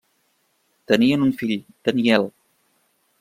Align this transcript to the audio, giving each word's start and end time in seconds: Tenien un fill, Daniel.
Tenien 0.91 1.25
un 1.27 1.33
fill, 1.43 1.55
Daniel. 1.91 2.29